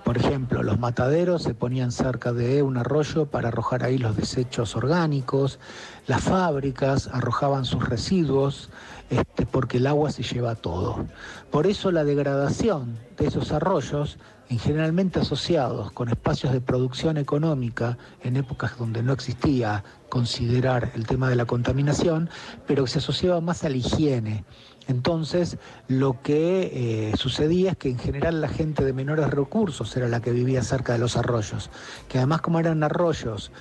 Por 0.04 0.18
ejemplo, 0.18 0.62
los 0.64 0.78
mataderos 0.78 1.44
se 1.44 1.54
ponían 1.54 1.92
cerca 1.92 2.32
de 2.32 2.62
un 2.62 2.76
arroyo 2.76 3.26
para 3.26 3.48
arrojar 3.48 3.84
ahí 3.84 3.96
los 3.96 4.16
desechos 4.16 4.74
orgánicos, 4.74 5.60
las 6.08 6.22
fábricas 6.22 7.08
arrojaban 7.12 7.64
sus 7.64 7.88
residuos, 7.88 8.70
este, 9.08 9.46
porque 9.46 9.76
el 9.76 9.86
agua 9.86 10.10
se 10.10 10.24
lleva 10.24 10.56
todo. 10.56 11.06
Por 11.52 11.68
eso 11.68 11.92
la 11.92 12.02
degradación 12.02 12.98
de 13.16 13.28
esos 13.28 13.52
arroyos, 13.52 14.18
generalmente 14.56 15.20
asociados 15.20 15.92
con 15.92 16.08
espacios 16.08 16.54
de 16.54 16.62
producción 16.62 17.18
económica 17.18 17.98
en 18.22 18.36
épocas 18.36 18.78
donde 18.78 19.02
no 19.02 19.12
existía 19.12 19.84
considerar 20.08 20.92
el 20.94 21.06
tema 21.06 21.28
de 21.28 21.36
la 21.36 21.44
contaminación, 21.44 22.30
pero 22.66 22.84
que 22.84 22.90
se 22.90 22.98
asociaba 22.98 23.42
más 23.42 23.64
a 23.64 23.68
la 23.68 23.76
higiene. 23.76 24.44
Entonces, 24.86 25.58
lo 25.86 26.22
que 26.22 27.10
eh, 27.12 27.16
sucedía 27.18 27.72
es 27.72 27.76
que 27.76 27.90
en 27.90 27.98
general 27.98 28.40
la 28.40 28.48
gente 28.48 28.86
de 28.86 28.94
menores 28.94 29.28
recursos 29.28 29.94
era 29.98 30.08
la 30.08 30.20
que 30.20 30.30
vivía 30.30 30.62
cerca 30.62 30.94
de 30.94 30.98
los 30.98 31.18
arroyos, 31.18 31.68
que 32.08 32.16
además 32.16 32.40
como 32.40 32.58
eran 32.58 32.82
arroyos 32.82 33.52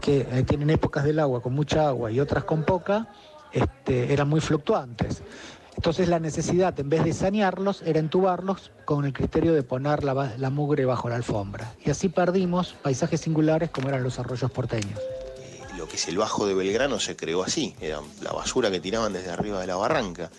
que 0.00 0.28
eh, 0.30 0.44
tienen 0.44 0.70
épocas 0.70 1.02
del 1.02 1.18
agua 1.18 1.42
con 1.42 1.54
mucha 1.54 1.88
agua 1.88 2.12
y 2.12 2.20
otras 2.20 2.44
con 2.44 2.62
poca, 2.62 3.08
este, 3.52 4.12
eran 4.12 4.28
muy 4.28 4.40
fluctuantes. 4.40 5.22
Entonces 5.76 6.08
la 6.08 6.18
necesidad, 6.18 6.78
en 6.80 6.88
vez 6.88 7.04
de 7.04 7.12
sanearlos, 7.12 7.82
era 7.82 8.00
entubarlos 8.00 8.72
con 8.86 9.04
el 9.04 9.12
criterio 9.12 9.52
de 9.52 9.62
poner 9.62 10.04
la, 10.04 10.50
mugre 10.50 10.86
bajo 10.86 11.08
la 11.08 11.16
alfombra. 11.16 11.74
Y 11.84 11.90
así 11.90 12.08
perdimos 12.08 12.74
paisajes 12.82 13.20
singulares 13.20 13.70
como 13.70 13.88
eran 13.88 14.02
los 14.02 14.18
arroyos 14.18 14.50
porteños. 14.50 14.98
Lo 15.76 15.86
que 15.86 15.96
es 15.96 16.08
el 16.08 16.16
Bajo 16.16 16.46
de 16.46 16.54
Belgrano 16.54 16.98
se 16.98 17.14
creó 17.14 17.42
así, 17.42 17.76
era 17.80 18.00
la 18.22 18.32
basura 18.32 18.70
que 18.70 18.80
tiraban 18.80 19.12
desde 19.12 19.30
arriba 19.30 19.60
de 19.60 19.66
la 19.66 19.76
barranca, 19.76 20.30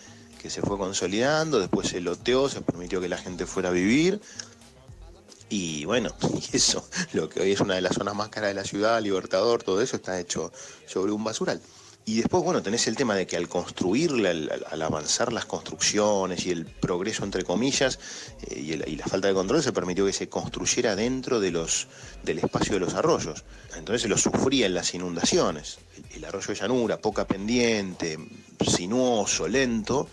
que 0.42 0.50
se 0.50 0.62
fue 0.62 0.78
consolidando, 0.78 1.60
después 1.60 1.88
se 1.88 2.02
loteó, 2.02 2.50
se 2.50 2.62
permitió 2.62 3.00
que 3.00 3.08
la 3.08 3.18
gente 3.18 3.46
fuera 3.46 3.70
a 3.70 3.72
vivir. 3.72 4.20
Y 5.50 5.86
bueno, 5.86 6.10
y 6.52 6.58
eso, 6.58 6.84
lo 7.14 7.30
que 7.30 7.42
hoy 7.42 7.52
es 7.52 7.62
una 7.62 7.76
de 7.76 7.82
las 7.82 7.94
zonas 7.94 8.16
más 8.16 8.30
caras 8.30 8.50
de 8.50 8.56
la 8.56 8.64
ciudad, 8.64 9.00
Libertador, 9.02 9.62
todo 9.62 9.82
eso 9.82 9.98
está 9.98 10.20
hecho 10.20 10.52
sobre 10.88 11.12
un 11.12 11.24
basural. 11.24 11.62
Y 12.08 12.16
después, 12.22 12.42
bueno, 12.42 12.64
tenés 12.64 12.88
el 12.88 12.96
tema 12.96 13.16
de 13.16 13.28
que 13.28 13.36
al 13.36 13.50
construirla, 13.50 14.30
al, 14.30 14.82
avanzar 14.82 15.34
las 15.34 15.44
construcciones 15.44 16.46
y 16.46 16.52
el 16.52 16.66
progreso, 16.66 17.26
entre 17.26 17.44
comillas, 17.44 18.00
eh, 18.50 18.82
y, 18.88 18.96
la 18.96 19.06
falta 19.06 19.28
de 19.28 19.34
control, 19.34 19.62
se 19.62 19.74
permitió 19.74 20.06
que 20.06 20.14
se 20.14 20.30
construyera 20.30 20.96
dentro 20.96 21.42
de 21.42 21.52
los, 21.52 21.90
del 22.24 22.40
espacio 22.40 22.76
de 22.76 22.80
los 22.80 22.94
arroyos. 22.94 23.44
Entonces 23.76 24.04
se 24.04 24.08
lo 24.08 24.18
sufría 24.18 24.68
en 24.68 24.74
las 24.74 24.94
inundaciones. 24.94 25.80
El, 25.98 26.20
el 26.20 26.26
arroyo 26.26 26.48
de 26.48 26.56
llanura, 26.56 26.98
poca 26.98 27.28
pendiente, 27.28 28.18
sinuoso, 28.66 29.46
lento, 29.50 30.08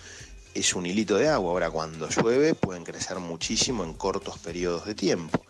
es 0.53 0.75
un 0.75 0.87
hilito 0.87 1.15
de 1.17 1.29
agua. 1.29 1.53
Ahora, 1.53 1.71
cuando 1.71 2.09
llueve, 2.09 2.57
pueden 2.57 2.83
crecer 2.83 3.21
muchísimo 3.21 3.85
en 3.85 3.95
cortos 3.95 4.41
periodos 4.41 4.85
de 4.85 4.97
tiempo 4.97 5.45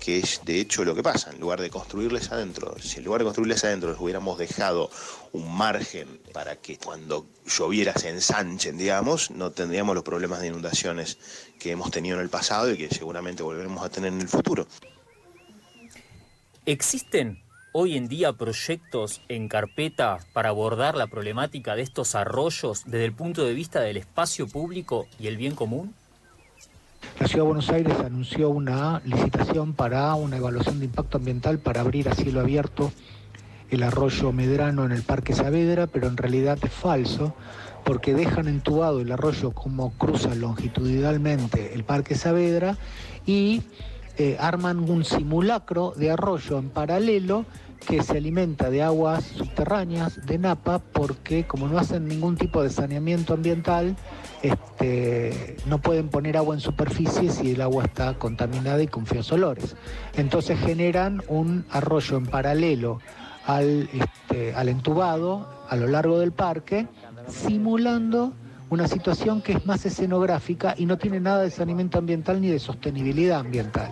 que 0.00 0.18
es 0.18 0.40
de 0.44 0.60
hecho 0.60 0.84
lo 0.84 0.94
que 0.94 1.02
pasa, 1.02 1.30
en 1.30 1.40
lugar 1.40 1.60
de 1.60 1.70
construirles 1.70 2.30
adentro, 2.30 2.76
si 2.80 2.98
en 2.98 3.04
lugar 3.04 3.20
de 3.20 3.24
construirles 3.24 3.64
adentro 3.64 3.90
les 3.90 4.00
hubiéramos 4.00 4.38
dejado 4.38 4.90
un 5.32 5.56
margen 5.56 6.20
para 6.32 6.56
que 6.56 6.76
cuando 6.76 7.26
lloviera 7.46 7.94
se 7.94 8.10
ensanchen, 8.10 8.76
digamos, 8.76 9.30
no 9.30 9.50
tendríamos 9.50 9.94
los 9.94 10.04
problemas 10.04 10.40
de 10.40 10.48
inundaciones 10.48 11.18
que 11.58 11.70
hemos 11.70 11.90
tenido 11.90 12.16
en 12.16 12.22
el 12.22 12.30
pasado 12.30 12.70
y 12.70 12.76
que 12.76 12.88
seguramente 12.88 13.42
volveremos 13.42 13.84
a 13.84 13.88
tener 13.88 14.12
en 14.12 14.20
el 14.20 14.28
futuro. 14.28 14.66
¿Existen 16.66 17.42
hoy 17.72 17.96
en 17.96 18.08
día 18.08 18.32
proyectos 18.32 19.20
en 19.28 19.48
carpeta 19.48 20.18
para 20.32 20.50
abordar 20.50 20.94
la 20.94 21.08
problemática 21.08 21.74
de 21.74 21.82
estos 21.82 22.14
arroyos 22.14 22.84
desde 22.84 23.04
el 23.04 23.12
punto 23.12 23.44
de 23.44 23.52
vista 23.52 23.80
del 23.80 23.96
espacio 23.96 24.46
público 24.46 25.08
y 25.18 25.26
el 25.26 25.36
bien 25.36 25.54
común? 25.54 25.94
La 27.20 27.28
Ciudad 27.28 27.44
de 27.44 27.46
Buenos 27.46 27.70
Aires 27.70 27.96
anunció 28.00 28.50
una 28.50 29.00
licitación 29.04 29.72
para 29.72 30.12
una 30.16 30.36
evaluación 30.36 30.80
de 30.80 30.86
impacto 30.86 31.18
ambiental 31.18 31.60
para 31.60 31.80
abrir 31.80 32.08
a 32.08 32.14
cielo 32.14 32.40
abierto 32.40 32.92
el 33.70 33.84
arroyo 33.84 34.32
Medrano 34.32 34.84
en 34.84 34.90
el 34.90 35.02
Parque 35.02 35.32
Saavedra, 35.32 35.86
pero 35.86 36.08
en 36.08 36.16
realidad 36.16 36.58
es 36.62 36.72
falso 36.72 37.32
porque 37.84 38.14
dejan 38.14 38.48
entubado 38.48 39.00
el 39.00 39.12
arroyo 39.12 39.52
como 39.52 39.92
cruza 39.92 40.34
longitudinalmente 40.34 41.74
el 41.74 41.84
Parque 41.84 42.16
Saavedra 42.16 42.76
y 43.26 43.62
eh, 44.18 44.36
arman 44.40 44.78
un 44.78 45.04
simulacro 45.04 45.92
de 45.96 46.10
arroyo 46.10 46.58
en 46.58 46.70
paralelo 46.70 47.46
que 47.86 48.02
se 48.02 48.16
alimenta 48.16 48.70
de 48.70 48.82
aguas 48.82 49.24
subterráneas, 49.24 50.24
de 50.26 50.38
napa, 50.38 50.78
porque 50.78 51.46
como 51.46 51.68
no 51.68 51.78
hacen 51.78 52.06
ningún 52.06 52.36
tipo 52.36 52.62
de 52.62 52.70
saneamiento 52.70 53.34
ambiental, 53.34 53.96
este, 54.42 55.56
no 55.66 55.78
pueden 55.78 56.08
poner 56.08 56.36
agua 56.36 56.54
en 56.54 56.60
superficie 56.60 57.30
si 57.30 57.52
el 57.52 57.60
agua 57.60 57.84
está 57.84 58.14
contaminada 58.14 58.82
y 58.82 58.86
con 58.86 59.06
feos 59.06 59.30
olores. 59.32 59.76
Entonces 60.16 60.58
generan 60.58 61.22
un 61.28 61.64
arroyo 61.70 62.16
en 62.16 62.26
paralelo 62.26 63.00
al, 63.46 63.88
este, 63.92 64.54
al 64.54 64.68
entubado 64.68 65.48
a 65.68 65.76
lo 65.76 65.86
largo 65.86 66.18
del 66.18 66.32
parque, 66.32 66.86
simulando 67.28 68.32
una 68.70 68.88
situación 68.88 69.40
que 69.40 69.52
es 69.52 69.66
más 69.66 69.86
escenográfica 69.86 70.74
y 70.76 70.86
no 70.86 70.98
tiene 70.98 71.20
nada 71.20 71.42
de 71.42 71.50
saneamiento 71.50 71.98
ambiental 71.98 72.40
ni 72.40 72.48
de 72.48 72.58
sostenibilidad 72.58 73.40
ambiental. 73.40 73.90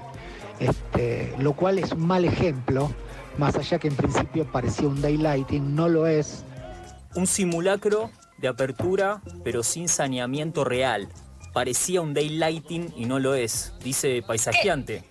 Este, 0.58 1.34
lo 1.38 1.54
cual 1.54 1.78
es 1.78 1.92
un 1.92 2.06
mal 2.06 2.24
ejemplo 2.24 2.90
más 3.38 3.56
allá 3.56 3.78
que 3.78 3.88
en 3.88 3.96
principio 3.96 4.50
parecía 4.50 4.88
un 4.88 5.00
daylighting, 5.00 5.74
no 5.74 5.88
lo 5.88 6.06
es. 6.06 6.44
Un 7.14 7.26
simulacro 7.26 8.10
de 8.38 8.48
apertura, 8.48 9.22
pero 9.44 9.62
sin 9.62 9.88
saneamiento 9.88 10.64
real. 10.64 11.08
Parecía 11.52 12.00
un 12.00 12.14
daylighting 12.14 12.94
y 12.96 13.04
no 13.04 13.18
lo 13.18 13.34
es, 13.34 13.72
dice 13.82 14.22
paisajeante. 14.26 15.04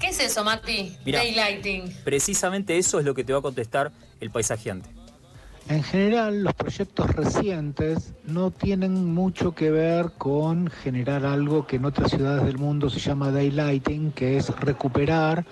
¿Qué, 0.00 0.08
es 0.08 0.20
eso, 0.20 0.44
Mati? 0.44 0.96
daylighting. 1.04 1.92
Precisamente 2.04 2.78
eso 2.78 2.98
es 2.98 3.04
lo 3.04 3.14
que 3.14 3.24
te 3.24 3.32
va 3.32 3.40
a 3.40 3.42
contestar 3.42 3.92
el 4.20 4.30
paisajeante. 4.30 4.88
En 5.68 5.82
general, 5.82 6.42
los 6.42 6.54
proyectos 6.54 7.08
recientes 7.14 8.14
no 8.24 8.50
tienen 8.50 9.14
mucho 9.14 9.54
que 9.54 9.70
ver 9.70 10.10
con 10.18 10.68
generar 10.68 11.24
algo 11.24 11.66
que 11.66 11.76
en 11.76 11.84
otras 11.84 12.10
ciudades 12.10 12.44
del 12.44 12.58
mundo 12.58 12.90
se 12.90 12.98
llama 12.98 13.30
daylighting, 13.30 14.10
que 14.10 14.36
es 14.36 14.48
recuperar 14.58 15.44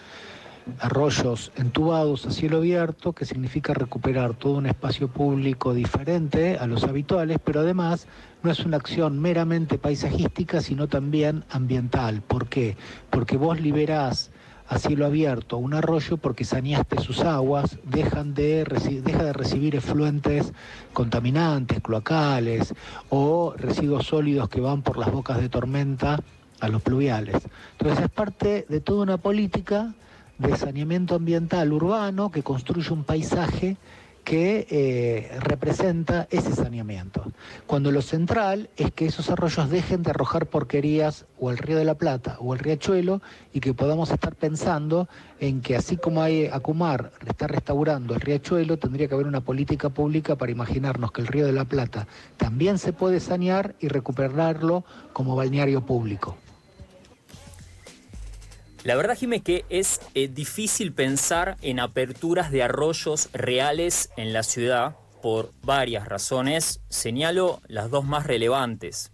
arroyos 0.78 1.52
entubados 1.56 2.26
a 2.26 2.30
cielo 2.30 2.58
abierto, 2.58 3.12
que 3.12 3.24
significa 3.24 3.74
recuperar 3.74 4.34
todo 4.34 4.54
un 4.54 4.66
espacio 4.66 5.08
público 5.08 5.74
diferente 5.74 6.56
a 6.58 6.66
los 6.66 6.84
habituales, 6.84 7.38
pero 7.44 7.60
además 7.60 8.06
no 8.42 8.50
es 8.50 8.60
una 8.60 8.76
acción 8.76 9.18
meramente 9.18 9.78
paisajística, 9.78 10.60
sino 10.60 10.88
también 10.88 11.44
ambiental. 11.50 12.22
¿Por 12.22 12.48
qué? 12.48 12.76
Porque 13.10 13.36
vos 13.36 13.60
liberás 13.60 14.30
a 14.70 14.78
cielo 14.78 15.04
abierto 15.04 15.58
un 15.58 15.74
arroyo 15.74 16.16
porque 16.16 16.44
saneaste 16.44 17.00
sus 17.00 17.20
aguas, 17.20 17.78
dejan 17.82 18.34
de 18.34 18.64
deja 19.04 19.24
de 19.24 19.32
recibir 19.32 19.74
efluentes 19.74 20.52
contaminantes, 20.92 21.80
cloacales 21.80 22.72
o 23.08 23.52
residuos 23.56 24.06
sólidos 24.06 24.48
que 24.48 24.60
van 24.60 24.82
por 24.82 24.96
las 24.96 25.10
bocas 25.10 25.40
de 25.40 25.48
tormenta 25.48 26.20
a 26.60 26.68
los 26.68 26.82
pluviales. 26.82 27.36
Entonces 27.72 28.04
es 28.04 28.10
parte 28.10 28.64
de 28.68 28.80
toda 28.80 29.02
una 29.02 29.16
política 29.16 29.92
de 30.40 30.56
saneamiento 30.56 31.14
ambiental 31.14 31.72
urbano 31.72 32.30
que 32.30 32.42
construye 32.42 32.90
un 32.92 33.04
paisaje 33.04 33.76
que 34.24 34.66
eh, 34.70 35.38
representa 35.40 36.28
ese 36.30 36.52
saneamiento. 36.52 37.24
Cuando 37.66 37.90
lo 37.90 38.00
central 38.00 38.70
es 38.76 38.90
que 38.92 39.06
esos 39.06 39.28
arroyos 39.28 39.68
dejen 39.70 40.02
de 40.02 40.10
arrojar 40.10 40.46
porquerías 40.46 41.26
o 41.38 41.50
el 41.50 41.58
río 41.58 41.76
de 41.76 41.84
la 41.84 41.94
Plata 41.94 42.36
o 42.40 42.54
el 42.54 42.60
riachuelo 42.60 43.20
y 43.52 43.60
que 43.60 43.74
podamos 43.74 44.10
estar 44.10 44.34
pensando 44.34 45.08
en 45.40 45.60
que 45.60 45.76
así 45.76 45.96
como 45.96 46.22
hay 46.22 46.46
Acumar 46.46 47.12
está 47.26 47.46
restaurando 47.46 48.14
el 48.14 48.20
riachuelo, 48.20 48.78
tendría 48.78 49.08
que 49.08 49.14
haber 49.14 49.26
una 49.26 49.40
política 49.40 49.90
pública 49.90 50.36
para 50.36 50.52
imaginarnos 50.52 51.12
que 51.12 51.20
el 51.20 51.26
río 51.26 51.46
de 51.46 51.52
la 51.52 51.64
Plata 51.64 52.06
también 52.36 52.78
se 52.78 52.92
puede 52.92 53.20
sanear 53.20 53.74
y 53.80 53.88
recuperarlo 53.88 54.84
como 55.12 55.36
balneario 55.36 55.84
público. 55.84 56.36
La 58.82 58.96
verdad, 58.96 59.14
Jimé, 59.14 59.42
que 59.42 59.66
es 59.68 60.00
eh, 60.14 60.28
difícil 60.28 60.94
pensar 60.94 61.58
en 61.60 61.80
aperturas 61.80 62.50
de 62.50 62.62
arroyos 62.62 63.28
reales 63.34 64.10
en 64.16 64.32
la 64.32 64.42
ciudad 64.42 64.96
por 65.20 65.52
varias 65.62 66.08
razones. 66.08 66.80
Señalo 66.88 67.60
las 67.68 67.90
dos 67.90 68.06
más 68.06 68.26
relevantes. 68.26 69.12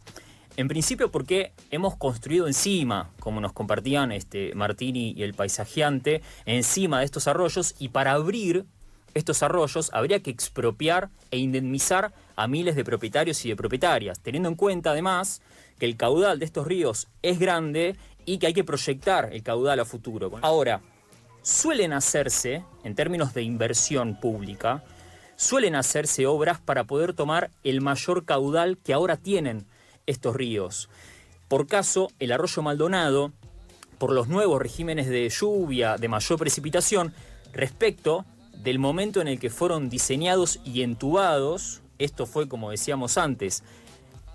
En 0.56 0.68
principio 0.68 1.10
porque 1.10 1.52
hemos 1.72 1.96
construido 1.96 2.46
encima, 2.46 3.10
como 3.18 3.40
nos 3.40 3.52
compartían 3.52 4.12
este 4.12 4.54
Martini 4.54 5.12
y 5.16 5.24
el 5.24 5.34
paisajeante, 5.34 6.22
encima 6.46 7.00
de 7.00 7.04
estos 7.04 7.26
arroyos 7.26 7.74
y 7.80 7.88
para 7.88 8.12
abrir 8.12 8.66
estos 9.14 9.42
arroyos 9.42 9.90
habría 9.92 10.20
que 10.20 10.30
expropiar 10.30 11.10
e 11.32 11.38
indemnizar 11.38 12.12
a 12.36 12.46
miles 12.46 12.76
de 12.76 12.84
propietarios 12.84 13.44
y 13.44 13.48
de 13.48 13.56
propietarias, 13.56 14.20
teniendo 14.20 14.48
en 14.48 14.54
cuenta 14.54 14.90
además 14.90 15.42
que 15.78 15.86
el 15.86 15.96
caudal 15.96 16.38
de 16.38 16.44
estos 16.44 16.66
ríos 16.66 17.08
es 17.22 17.38
grande 17.38 17.96
y 18.26 18.38
que 18.38 18.48
hay 18.48 18.52
que 18.52 18.64
proyectar 18.64 19.32
el 19.32 19.42
caudal 19.42 19.80
a 19.80 19.84
futuro. 19.84 20.30
Ahora, 20.42 20.82
suelen 21.42 21.92
hacerse, 21.92 22.64
en 22.84 22.94
términos 22.94 23.32
de 23.32 23.42
inversión 23.42 24.20
pública, 24.20 24.84
suelen 25.36 25.76
hacerse 25.76 26.26
obras 26.26 26.60
para 26.60 26.84
poder 26.84 27.14
tomar 27.14 27.50
el 27.62 27.80
mayor 27.80 28.24
caudal 28.24 28.78
que 28.78 28.92
ahora 28.92 29.16
tienen 29.16 29.66
estos 30.06 30.34
ríos. 30.34 30.88
Por 31.48 31.66
caso, 31.68 32.08
el 32.18 32.32
arroyo 32.32 32.62
Maldonado, 32.62 33.32
por 33.98 34.12
los 34.12 34.28
nuevos 34.28 34.60
regímenes 34.60 35.08
de 35.08 35.28
lluvia, 35.28 35.96
de 35.96 36.08
mayor 36.08 36.38
precipitación, 36.38 37.14
respecto 37.52 38.26
del 38.52 38.78
momento 38.78 39.20
en 39.20 39.28
el 39.28 39.38
que 39.38 39.50
fueron 39.50 39.88
diseñados 39.88 40.58
y 40.64 40.82
entubados, 40.82 41.82
esto 41.98 42.26
fue 42.26 42.48
como 42.48 42.70
decíamos 42.70 43.16
antes, 43.16 43.62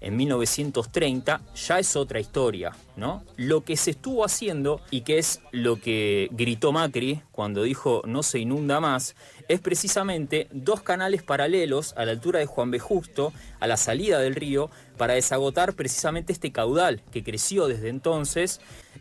en 0.02 0.18
1930, 0.18 1.42
ya 1.56 1.80
es 1.80 1.96
otra 1.96 2.20
historia, 2.20 2.76
¿no? 2.96 3.24
Lo 3.38 3.64
que 3.64 3.78
se 3.78 3.92
estuvo 3.92 4.26
haciendo 4.26 4.82
y 4.90 5.02
que 5.02 5.20
es 5.20 5.42
lo 5.52 5.80
que 5.80 6.28
gritó 6.32 6.72
Macri 6.72 7.22
cuando 7.32 7.64
dijo 7.64 8.02
no 8.06 8.24
se 8.24 8.40
inunda 8.40 8.80
más, 8.80 9.16
es 9.48 9.62
precisamente 9.62 10.48
dos 10.52 10.82
canales 10.82 11.24
paralelos 11.24 11.94
a 11.96 12.06
la 12.06 12.12
altura 12.12 12.40
de 12.40 12.48
Juan 12.48 12.72
B. 12.72 12.80
Justo, 12.80 13.32
a 13.60 13.68
la 13.68 13.78
salida 13.78 14.20
del 14.20 14.36
río, 14.36 14.72
para 14.98 15.14
desagotar 15.14 15.74
precisamente 15.74 16.34
este 16.34 16.52
caudal 16.52 17.02
que 17.12 17.24
creció 17.24 17.68
desde 17.68 17.90
entonces 17.90 18.60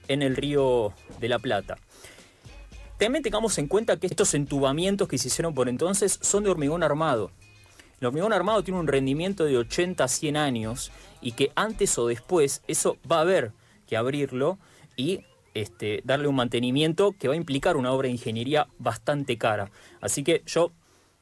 en 0.08 0.22
el 0.22 0.36
río 0.36 0.92
de 1.18 1.28
la 1.28 1.38
Plata. 1.38 1.78
También 2.98 3.22
tengamos 3.22 3.56
en 3.56 3.66
cuenta 3.66 3.96
que 3.96 4.06
estos 4.06 4.34
entubamientos 4.34 5.08
que 5.08 5.16
se 5.16 5.28
hicieron 5.28 5.54
por 5.54 5.70
entonces 5.70 6.18
son 6.20 6.44
de 6.44 6.50
hormigón 6.50 6.82
armado. 6.82 7.30
El 8.00 8.06
hormigón 8.06 8.32
armado 8.32 8.64
tiene 8.64 8.80
un 8.80 8.86
rendimiento 8.86 9.44
de 9.44 9.58
80 9.58 10.02
a 10.04 10.08
100 10.08 10.36
años 10.38 10.90
y 11.20 11.32
que 11.32 11.52
antes 11.54 11.98
o 11.98 12.06
después 12.06 12.62
eso 12.66 12.96
va 13.10 13.18
a 13.18 13.20
haber 13.20 13.52
que 13.86 13.98
abrirlo 13.98 14.58
y 14.96 15.20
este, 15.52 16.00
darle 16.04 16.26
un 16.26 16.36
mantenimiento 16.36 17.14
que 17.18 17.28
va 17.28 17.34
a 17.34 17.36
implicar 17.36 17.76
una 17.76 17.92
obra 17.92 18.06
de 18.06 18.12
ingeniería 18.12 18.68
bastante 18.78 19.36
cara. 19.36 19.70
Así 20.00 20.24
que 20.24 20.42
yo 20.46 20.72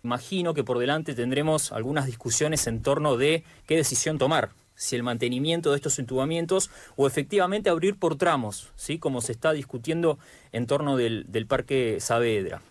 imagino 0.04 0.54
que 0.54 0.62
por 0.62 0.78
delante 0.78 1.14
tendremos 1.14 1.72
algunas 1.72 2.06
discusiones 2.06 2.64
en 2.68 2.80
torno 2.80 3.16
de 3.16 3.42
qué 3.66 3.74
decisión 3.74 4.16
tomar, 4.16 4.50
si 4.76 4.94
el 4.94 5.02
mantenimiento 5.02 5.70
de 5.70 5.76
estos 5.76 5.98
entubamientos 5.98 6.70
o 6.94 7.08
efectivamente 7.08 7.70
abrir 7.70 7.98
por 7.98 8.14
tramos, 8.14 8.70
¿sí? 8.76 9.00
como 9.00 9.20
se 9.20 9.32
está 9.32 9.52
discutiendo 9.52 10.20
en 10.52 10.68
torno 10.68 10.96
del, 10.96 11.24
del 11.26 11.46
Parque 11.46 11.98
Saavedra. 11.98 12.62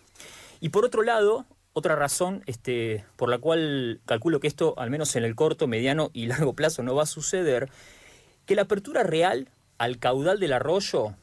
Y 0.61 0.69
por 0.69 0.85
otro 0.85 1.03
lado, 1.03 1.45
otra 1.77 1.95
razón 1.95 2.43
este, 2.47 3.05
por 3.15 3.29
la 3.29 3.37
cual 3.37 4.01
calculo 4.05 4.39
que 4.39 4.47
esto, 4.47 4.73
al 4.77 4.89
menos 4.89 5.15
en 5.15 5.23
el 5.23 5.35
corto, 5.35 5.67
mediano 5.67 6.09
y 6.11 6.25
largo 6.27 6.53
plazo, 6.53 6.81
no 6.83 6.95
va 6.95 7.03
a 7.03 7.07
suceder, 7.07 7.69
que 8.45 8.55
la 8.55 8.63
apertura 8.63 9.03
real 9.03 9.49
al 9.77 9.99
caudal 9.99 10.39
del 10.39 10.53
arroyo 10.53 11.13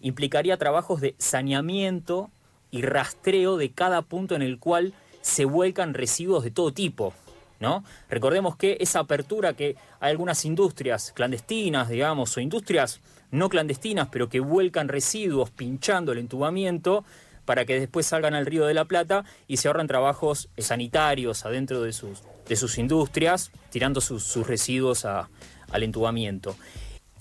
implicaría 0.00 0.56
trabajos 0.56 1.00
de 1.00 1.16
saneamiento 1.18 2.30
y 2.70 2.82
rastreo 2.82 3.56
de 3.56 3.72
cada 3.72 4.02
punto 4.02 4.36
en 4.36 4.42
el 4.42 4.58
cual 4.58 4.94
se 5.22 5.44
vuelcan 5.44 5.94
residuos 5.94 6.44
de 6.44 6.52
todo 6.52 6.72
tipo. 6.72 7.12
¿no? 7.58 7.84
Recordemos 8.08 8.56
que 8.56 8.78
esa 8.80 9.00
apertura 9.00 9.54
que 9.54 9.76
hay 9.98 10.12
algunas 10.12 10.44
industrias 10.44 11.12
clandestinas, 11.12 11.88
digamos, 11.88 12.36
o 12.36 12.40
industrias 12.40 13.00
no 13.32 13.48
clandestinas, 13.48 14.08
pero 14.10 14.28
que 14.28 14.40
vuelcan 14.40 14.88
residuos 14.88 15.50
pinchando 15.50 16.12
el 16.12 16.18
entubamiento, 16.18 17.04
para 17.50 17.64
que 17.64 17.80
después 17.80 18.06
salgan 18.06 18.34
al 18.34 18.46
Río 18.46 18.64
de 18.64 18.74
la 18.74 18.84
Plata 18.84 19.24
y 19.48 19.56
se 19.56 19.66
ahorran 19.66 19.88
trabajos 19.88 20.48
sanitarios 20.56 21.44
adentro 21.44 21.82
de 21.82 21.92
sus, 21.92 22.22
de 22.46 22.54
sus 22.54 22.78
industrias, 22.78 23.50
tirando 23.70 24.00
sus, 24.00 24.46
residuos 24.46 25.04
al 25.04 25.82
entubamiento. 25.82 26.54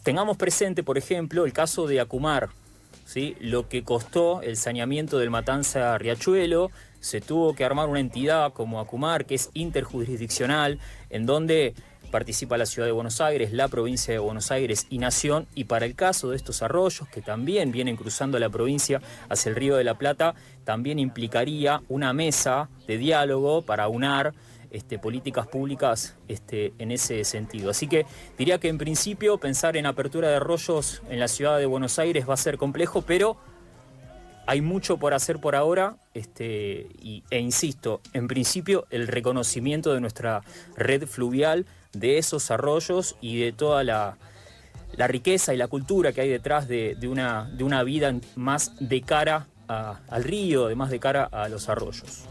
Tengamos 0.03 0.37
presente, 0.37 0.83
por 0.83 0.99
ejemplo, 0.99 1.45
el 1.45 1.51
caso 1.51 1.87
de 1.87 1.99
Acumar, 1.99 2.49
¿sí? 3.05 3.37
lo 3.39 3.69
que 3.69 3.83
costó 3.83 4.43
el 4.43 4.55
saneamiento 4.55 5.17
del 5.17 5.31
Matanza 5.31 5.97
Riachuelo, 5.97 6.69
se 6.99 7.21
tuvo 7.21 7.55
que 7.55 7.65
armar 7.65 7.89
una 7.89 7.99
entidad 7.99 8.53
como 8.53 8.79
Acumar, 8.79 9.25
que 9.25 9.33
es 9.33 9.49
interjurisdiccional, 9.55 10.77
en 11.09 11.25
donde 11.25 11.73
participa 12.09 12.57
la 12.57 12.65
ciudad 12.65 12.87
de 12.87 12.91
Buenos 12.91 13.21
Aires, 13.21 13.53
la 13.53 13.67
provincia 13.67 14.13
de 14.13 14.19
Buenos 14.19 14.51
Aires 14.51 14.87
y 14.89 14.97
Nación, 14.97 15.47
y 15.55 15.65
para 15.65 15.85
el 15.85 15.95
caso 15.95 16.29
de 16.29 16.35
estos 16.35 16.61
arroyos 16.61 17.07
que 17.09 17.21
también 17.21 17.71
vienen 17.71 17.95
cruzando 17.95 18.39
la 18.39 18.49
provincia 18.49 19.01
hacia 19.29 19.49
el 19.49 19.55
Río 19.55 19.77
de 19.77 19.83
la 19.83 19.97
Plata, 19.97 20.35
también 20.63 20.99
implicaría 20.99 21.81
una 21.87 22.13
mesa 22.13 22.69
de 22.87 22.97
diálogo 22.97 23.61
para 23.61 23.87
unar 23.87 24.33
este, 24.71 24.99
políticas 24.99 25.47
públicas 25.47 26.15
este, 26.27 26.73
en 26.77 26.91
ese 26.91 27.23
sentido. 27.23 27.71
Así 27.71 27.87
que 27.87 28.05
diría 28.37 28.59
que 28.59 28.67
en 28.67 28.77
principio 28.77 29.37
pensar 29.39 29.77
en 29.77 29.85
apertura 29.85 30.29
de 30.29 30.35
arroyos 30.35 31.01
en 31.09 31.19
la 31.19 31.27
ciudad 31.27 31.57
de 31.57 31.65
Buenos 31.65 31.97
Aires 31.97 32.29
va 32.29 32.35
a 32.35 32.37
ser 32.37 32.57
complejo, 32.57 33.01
pero 33.01 33.37
hay 34.49 34.61
mucho 34.61 34.97
por 34.97 35.13
hacer 35.13 35.37
por 35.37 35.55
ahora 35.55 35.97
este, 36.15 36.87
e 37.29 37.37
insisto, 37.37 38.01
en 38.13 38.27
principio 38.27 38.87
el 38.89 39.07
reconocimiento 39.07 39.93
de 39.93 40.01
nuestra 40.01 40.41
red 40.75 41.05
fluvial 41.05 41.67
de 41.93 42.17
esos 42.17 42.49
arroyos 42.49 43.15
y 43.21 43.39
de 43.39 43.51
toda 43.51 43.83
la, 43.83 44.17
riqueza 44.97 45.53
y 45.53 45.57
la 45.57 45.67
cultura 45.67 46.13
que 46.13 46.21
hay 46.21 46.29
detrás 46.29 46.67
de, 46.67 46.97
una, 47.03 47.47
de 47.53 47.63
una 47.63 47.83
vida 47.83 48.11
más 48.35 48.71
de 48.79 49.01
cara 49.01 49.45
al 49.67 50.23
río, 50.23 50.65
de 50.65 50.73
más 50.73 50.89
de 50.89 50.99
cara 50.99 51.29
a 51.31 51.47
los 51.47 51.69
arroyos. 51.69 52.23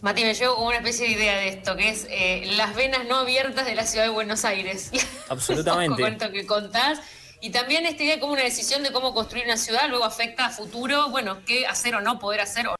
Mati, 0.00 0.22
me 0.24 0.32
llevo 0.32 0.54
como 0.54 0.68
una 0.68 0.78
especie 0.78 1.06
de 1.06 1.12
idea 1.12 1.36
de 1.36 1.48
esto, 1.48 1.76
que 1.76 1.90
es 1.90 2.06
eh, 2.08 2.50
las 2.56 2.74
venas 2.76 3.06
no 3.06 3.16
abiertas 3.16 3.66
de 3.66 3.74
la 3.74 3.84
ciudad 3.84 4.06
de 4.06 4.10
Buenos 4.10 4.46
Aires. 4.46 4.90
Absolutamente. 5.28 6.00
con 6.00 6.12
esto 6.12 6.32
que 6.32 6.46
contás. 6.46 6.98
Y 7.40 7.50
también 7.50 7.86
esta 7.86 8.02
idea 8.02 8.20
como 8.20 8.32
una 8.32 8.42
decisión 8.42 8.82
de 8.82 8.92
cómo 8.92 9.14
construir 9.14 9.44
una 9.44 9.56
ciudad 9.56 9.88
luego 9.88 10.04
afecta 10.04 10.46
a 10.46 10.50
futuro, 10.50 11.10
bueno, 11.10 11.38
qué 11.46 11.66
hacer 11.66 11.94
o 11.94 12.00
no 12.00 12.18
poder 12.18 12.40
hacer, 12.40 12.66
o 12.66 12.74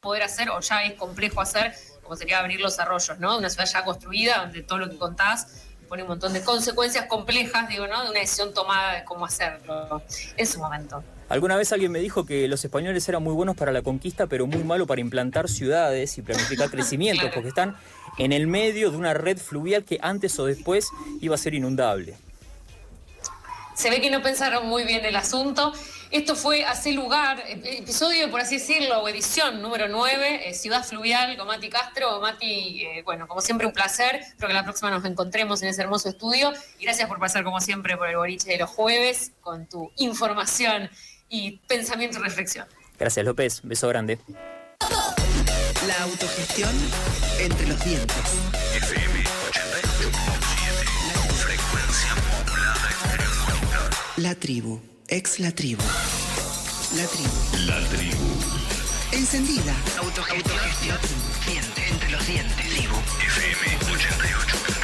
poder 0.00 0.22
hacer, 0.22 0.50
o 0.50 0.60
ya 0.60 0.84
es 0.84 0.94
complejo 0.94 1.40
hacer 1.40 1.74
como 2.04 2.16
sería 2.16 2.38
abrir 2.38 2.60
los 2.60 2.78
arroyos, 2.78 3.18
¿no? 3.18 3.38
Una 3.38 3.50
ciudad 3.50 3.66
ya 3.66 3.84
construida, 3.84 4.38
donde 4.42 4.62
todo 4.62 4.78
lo 4.78 4.90
que 4.90 4.98
contás 4.98 5.64
pone 5.88 6.02
un 6.02 6.08
montón 6.08 6.32
de 6.32 6.42
consecuencias 6.42 7.06
complejas, 7.06 7.68
digo, 7.68 7.86
¿no? 7.86 8.04
De 8.04 8.10
una 8.10 8.20
decisión 8.20 8.54
tomada 8.54 8.94
de 8.94 9.04
cómo 9.04 9.26
hacerlo 9.26 10.02
en 10.36 10.46
su 10.46 10.58
momento. 10.60 11.02
Alguna 11.28 11.56
vez 11.56 11.72
alguien 11.72 11.90
me 11.90 11.98
dijo 11.98 12.26
que 12.26 12.46
los 12.48 12.64
españoles 12.64 13.08
eran 13.08 13.22
muy 13.22 13.32
buenos 13.32 13.56
para 13.56 13.72
la 13.72 13.82
conquista, 13.82 14.26
pero 14.26 14.46
muy 14.46 14.62
malos 14.62 14.86
para 14.86 15.00
implantar 15.00 15.48
ciudades 15.48 16.16
y 16.18 16.22
planificar 16.22 16.70
crecimiento, 16.70 17.30
porque 17.32 17.48
están 17.48 17.76
en 18.18 18.32
el 18.32 18.46
medio 18.46 18.90
de 18.90 18.96
una 18.96 19.14
red 19.14 19.38
fluvial 19.38 19.84
que 19.84 19.98
antes 20.02 20.38
o 20.38 20.44
después 20.44 20.88
iba 21.20 21.34
a 21.34 21.38
ser 21.38 21.54
inundable. 21.54 22.16
Se 23.74 23.90
ve 23.90 24.00
que 24.00 24.10
no 24.10 24.22
pensaron 24.22 24.66
muy 24.66 24.84
bien 24.84 25.04
el 25.04 25.16
asunto 25.16 25.72
esto 26.14 26.36
fue 26.36 26.64
Hace 26.64 26.92
Lugar, 26.92 27.42
episodio, 27.48 28.30
por 28.30 28.40
así 28.40 28.58
decirlo, 28.58 29.00
o 29.02 29.08
edición 29.08 29.60
número 29.60 29.88
9, 29.88 30.48
eh, 30.48 30.54
Ciudad 30.54 30.84
Fluvial 30.84 31.36
con 31.36 31.48
Mati 31.48 31.68
Castro. 31.68 32.20
Mati, 32.20 32.84
eh, 32.84 33.02
bueno, 33.04 33.26
como 33.26 33.40
siempre, 33.40 33.66
un 33.66 33.72
placer. 33.72 34.20
Espero 34.20 34.46
que 34.46 34.54
la 34.54 34.62
próxima 34.62 34.92
nos 34.92 35.04
encontremos 35.04 35.60
en 35.62 35.70
ese 35.70 35.82
hermoso 35.82 36.08
estudio. 36.08 36.52
Y 36.78 36.84
gracias 36.84 37.08
por 37.08 37.18
pasar, 37.18 37.42
como 37.42 37.60
siempre, 37.60 37.96
por 37.96 38.08
el 38.08 38.16
boliche 38.16 38.48
de 38.48 38.58
los 38.58 38.70
jueves 38.70 39.32
con 39.40 39.66
tu 39.66 39.90
información 39.96 40.88
y 41.28 41.58
pensamiento 41.66 42.20
y 42.20 42.22
reflexión. 42.22 42.68
Gracias, 42.96 43.26
López. 43.26 43.60
Beso 43.64 43.88
grande. 43.88 44.20
La 45.88 46.00
autogestión 46.04 46.70
entre 47.40 47.66
los 47.66 47.84
dientes. 47.84 48.63
La 54.16 54.34
tribu. 54.36 54.80
Ex 55.08 55.40
la 55.40 55.50
tribu. 55.50 55.82
La 56.94 57.04
tribu. 57.06 57.66
La 57.66 57.80
tribu. 57.88 58.16
Encendida. 59.10 59.74
Autogestión. 59.98 60.98
Entre 61.48 62.10
los 62.10 62.24
dientes. 62.26 62.56
Tribu. 62.56 62.94
FM 63.26 63.78
88.7. 63.78 64.83